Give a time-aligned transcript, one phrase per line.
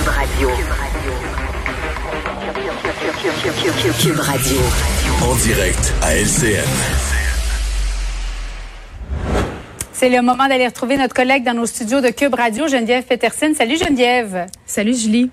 [0.00, 0.48] Cube Radio.
[4.00, 4.56] Cube Radio.
[5.22, 6.64] En direct à LCN.
[9.92, 13.52] C'est le moment d'aller retrouver notre collègue dans nos studios de Cube Radio, Geneviève Peterson.
[13.54, 14.46] Salut Geneviève.
[14.64, 15.30] Salut Julie.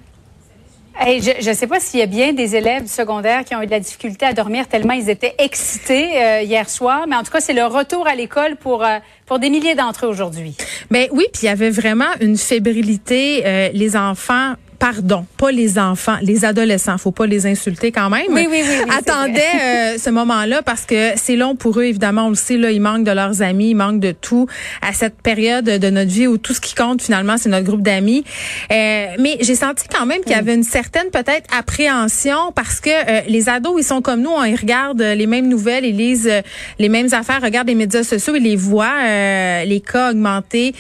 [1.00, 3.66] Je ne sais pas s'il y a bien des élèves du secondaire qui ont eu
[3.66, 7.32] de la difficulté à dormir tellement ils étaient excités euh, hier soir, mais en tout
[7.32, 10.56] cas, c'est le retour à l'école pour euh, pour des milliers d'entre eux aujourd'hui.
[10.90, 13.44] Ben oui, puis il y avait vraiment une fébrilité.
[13.46, 18.28] Euh, les enfants pardon, pas les enfants, les adolescents, faut pas les insulter quand même.
[18.30, 18.92] Oui, oui, oui.
[18.96, 22.72] attendaient euh, ce moment-là parce que c'est long pour eux, évidemment, on le sait, là,
[22.72, 24.48] ils manquent de leurs amis, ils manquent de tout
[24.82, 27.82] à cette période de notre vie où tout ce qui compte finalement, c'est notre groupe
[27.82, 28.24] d'amis.
[28.72, 32.90] Euh, mais j'ai senti quand même qu'il y avait une certaine peut-être appréhension parce que
[32.90, 36.32] euh, les ados, ils sont comme nous, on, ils regardent les mêmes nouvelles, ils lisent
[36.78, 40.74] les mêmes affaires, regardent les médias sociaux, ils les voient, les cas augmenter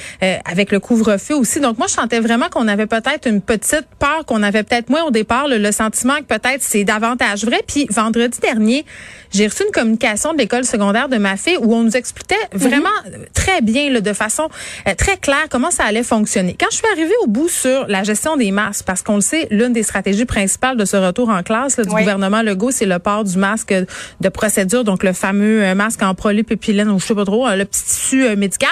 [0.45, 1.59] avec le couvre-feu aussi.
[1.59, 5.03] Donc moi, je sentais vraiment qu'on avait peut-être une petite peur qu'on avait peut-être moins
[5.03, 7.61] au départ, le, sentiment que peut-être c'est davantage vrai.
[7.67, 8.85] Puis vendredi dernier,
[9.33, 12.59] j'ai reçu une communication de l'école secondaire de ma fille où on nous expliquait mhm.
[12.59, 12.89] vraiment
[13.33, 14.49] très bien, là, de façon
[14.87, 16.55] euh, très claire, comment ça allait fonctionner.
[16.59, 19.47] Quand je suis arrivée au bout sur la gestion des masques, parce qu'on le sait,
[19.51, 23.23] l'une des stratégies principales de ce retour en classe du gouvernement Legault, c'est le port
[23.23, 23.73] du masque
[24.21, 27.65] de procédure, donc le fameux euh, masque en polypropylène ou je sais pas trop, le
[27.65, 28.69] petit tissu euh, médical.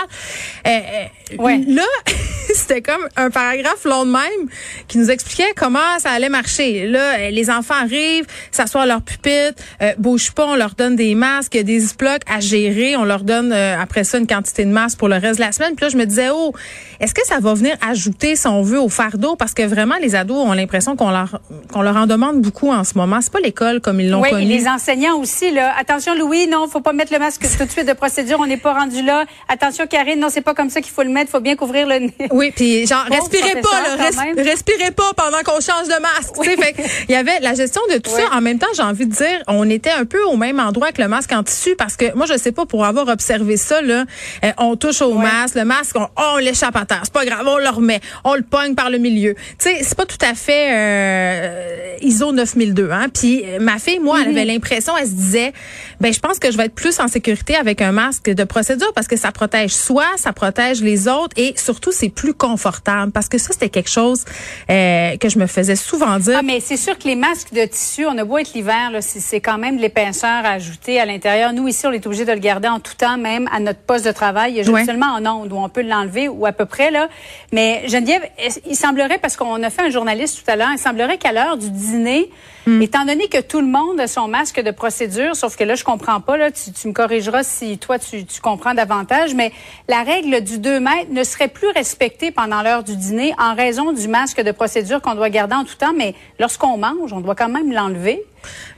[0.65, 1.61] ouais.
[1.67, 1.83] Là,
[2.53, 4.49] c'était comme un paragraphe long de même
[4.87, 6.87] qui nous expliquait comment ça allait marcher.
[6.87, 11.15] Là, les enfants arrivent, s'assoient à leur pupitre, euh, bougent pas, on leur donne des
[11.15, 14.97] masques, des ziplocs à gérer, on leur donne euh, après ça une quantité de masques
[14.97, 15.75] pour le reste de la semaine.
[15.75, 16.53] Puis là, je me disais, oh,
[16.99, 19.35] est-ce que ça va venir ajouter, si on veut, au fardeau?
[19.35, 21.39] Parce que vraiment, les ados ont l'impression qu'on leur
[21.71, 23.19] qu'on leur en demande beaucoup en ce moment.
[23.21, 24.45] C'est pas l'école comme ils l'ont oui, connu.
[24.45, 25.51] Les enseignants aussi.
[25.51, 25.73] Là.
[25.79, 28.39] Attention, Louis, non, faut pas mettre le masque tout de suite de procédure.
[28.39, 29.25] On n'est pas rendu là.
[29.49, 31.31] Attention, Karine, non, c'est pas comme ça qu'il faut le mettre.
[31.31, 32.13] faut bien couvrir le nez.
[32.31, 36.35] Oui, puis genre, respirez pas, là, respirez pas pendant qu'on change de masque.
[36.43, 36.75] Fait,
[37.09, 38.23] il y avait la gestion de tout ça.
[38.33, 41.01] En même temps, j'ai envie de dire, on était un peu au même endroit que
[41.01, 44.05] le masque en tissu parce que moi, je sais pas, pour avoir observé ça, là,
[44.43, 47.01] euh, on touche au masque, le masque, on, on l'échappe à terre.
[47.03, 49.35] C'est pas grave, on le remet, on le pogne par le milieu.
[49.59, 52.89] Tu sais, c'est pas tout à fait euh, ISO 9002.
[52.91, 53.07] Hein?
[53.13, 54.37] Puis euh, ma fille, moi, elle mm-hmm.
[54.37, 55.53] avait l'impression, elle se disait,
[55.99, 58.91] ben je pense que je vais être plus en sécurité avec un masque de procédure
[58.93, 63.29] parce que ça protège soi, ça protège les autres et surtout c'est plus confortable parce
[63.29, 64.23] que ça c'était quelque chose
[64.69, 64.84] euh,
[65.19, 66.37] que je me faisais souvent dire.
[66.39, 69.41] Ah, mais c'est sûr que les masques de tissu, on a beau être l'hiver, c'est
[69.41, 71.53] quand même de l'épaisseur ajouté à l'intérieur.
[71.53, 74.05] Nous, ici, on est obligé de le garder en tout temps, même à notre poste
[74.05, 74.53] de travail.
[74.53, 76.91] Il y a seulement en ondes où on peut l'enlever ou à peu près.
[76.91, 77.09] là.
[77.51, 78.23] Mais Geneviève,
[78.67, 81.57] il semblerait, parce qu'on a fait un journaliste tout à l'heure, il semblerait qu'à l'heure
[81.57, 82.29] du dîner,
[82.65, 82.81] hmm.
[82.81, 85.83] étant donné que tout le monde a son masque de procédure, sauf que là, je
[85.83, 89.51] comprends pas, là, tu, tu me corrigeras si toi, tu, tu comprends davantage, mais
[89.87, 93.93] la règle du 2 mètres ne serait plus respectée pendant l'heure du dîner en raison
[93.93, 97.35] du masque de procédure qu'on doit garder en tout temps, mais lorsqu'on mange, on doit
[97.35, 98.23] quand même l'enlever.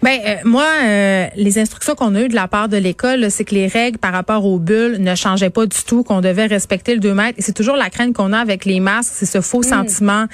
[0.02, 3.44] Ben euh, moi, euh, les instructions qu'on a eues de la part de l'école, c'est
[3.44, 6.94] que les règles par rapport aux bulles ne changeaient pas du tout, qu'on devait respecter
[6.94, 7.38] le 2 mètres.
[7.38, 9.64] Et c'est toujours la crainte qu'on a avec les masques, c'est ce faux hmm.
[9.64, 10.26] sentiment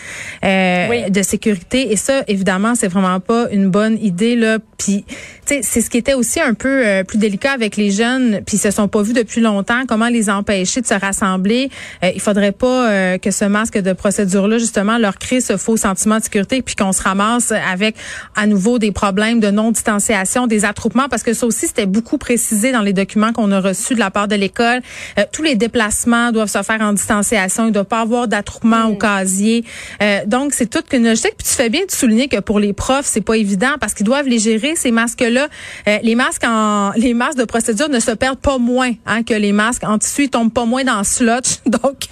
[0.44, 1.91] euh, de sécurité.
[1.91, 4.59] Et ça, évidemment, c'est vraiment pas une bonne idée là.
[4.78, 5.06] Puis,
[5.45, 8.41] c'est ce qui était aussi un peu plus délicat avec les jeunes.
[8.45, 9.83] Puis, ils se sont pas vus depuis longtemps.
[9.87, 11.69] Comment les empêcher de se rassembler
[12.01, 16.17] Il faudrait pas que ce masque de procédure là, justement, leur crée ce faux sentiment
[16.17, 17.95] de sécurité, puis qu'on se ramasse avec
[18.35, 22.71] à nouveau des problèmes de non-distanciation, des attroupements, parce que ça aussi, c'était beaucoup précisé
[22.71, 24.81] dans les documents qu'on a reçus de la part de l'école.
[25.19, 27.65] Euh, tous les déplacements doivent se faire en distanciation.
[27.65, 28.97] Il ne doit pas avoir d'attroupement au mm.
[28.97, 29.65] casier.
[30.01, 31.33] Euh, donc, c'est toute une logique.
[31.38, 34.06] Puis tu fais bien de souligner que pour les profs, c'est pas évident parce qu'ils
[34.06, 35.32] doivent les gérer, ces masques-là.
[35.39, 39.33] Euh, les masques en les masques de procédure ne se perdent pas moins hein, que
[39.33, 40.24] les masques en tissu.
[40.24, 41.59] Ils tombent pas moins dans le slotch.
[41.65, 42.07] Donc,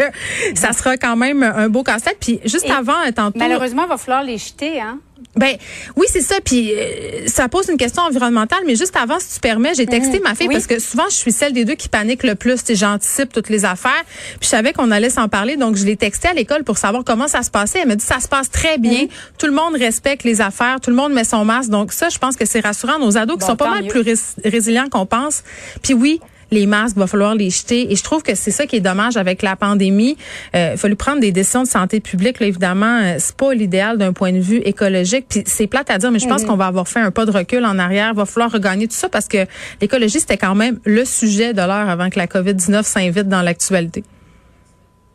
[0.55, 2.17] ça sera quand même un beau casse-tête.
[2.19, 3.39] Puis juste avant, tantôt...
[3.39, 4.99] Malheureusement, il va falloir les jeter, hein?
[5.35, 5.55] Ben
[5.95, 6.35] oui, c'est ça.
[6.43, 10.17] Puis euh, ça pose une question environnementale, mais juste avant, si tu permets, j'ai texté
[10.17, 10.23] mhm.
[10.23, 12.61] ma fille parce que souvent je suis celle des deux qui panique le plus.
[12.73, 14.03] J'anticipe toutes les affaires.
[14.39, 17.03] Puis je savais qu'on allait s'en parler, donc je l'ai texté à l'école pour savoir
[17.05, 17.79] comment ça se passait.
[17.79, 19.03] Elle m'a dit ça se passe très bien.
[19.03, 19.07] Mhm.
[19.37, 21.69] Tout le monde respecte les affaires, tout le monde met son masque.
[21.69, 22.99] Donc ça, je pense que c'est rassurant.
[22.99, 24.03] Nos ados qui sont pas mal plus
[24.43, 25.43] résilients qu'on pense.
[25.81, 26.19] Puis oui,
[26.51, 27.91] les masques, il va falloir les jeter.
[27.91, 30.17] Et je trouve que c'est ça qui est dommage avec la pandémie.
[30.55, 32.39] Euh, il a fallu prendre des décisions de santé publique.
[32.39, 35.25] Là, évidemment, euh, c'est pas l'idéal d'un point de vue écologique.
[35.29, 36.49] Puis c'est plate à dire, mais je pense mhm.
[36.49, 38.11] qu'on va avoir fait un pas de recul en arrière.
[38.13, 39.45] Il va falloir regagner tout ça parce que
[39.79, 44.03] l'écologie, c'était quand même le sujet de l'heure avant que la COVID-19 s'invite dans l'actualité.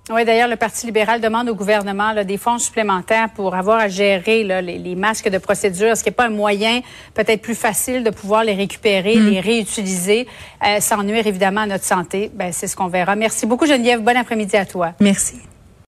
[0.09, 3.89] Oui, d'ailleurs, le Parti libéral demande au gouvernement là, des fonds supplémentaires pour avoir à
[3.89, 5.89] gérer là, les, masques de procédure.
[5.89, 6.81] Est-ce qu'il n'y a pas un moyen
[7.15, 9.31] peut-être plus facile de pouvoir les récupérer, hmm.
[9.31, 10.29] les réutiliser,
[10.65, 12.31] euh, sans nuire évidemment à notre santé?
[12.33, 13.17] Ben, c'est ce qu'on verra.
[13.17, 14.01] Merci beaucoup, Geneviève.
[14.01, 14.93] Bon après-midi à toi.
[15.01, 15.41] Merci.